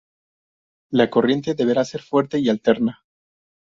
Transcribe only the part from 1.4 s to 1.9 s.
deberá